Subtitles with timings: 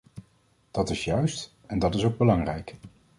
[0.71, 2.75] Dat is juist, en dat is ook belangrijk.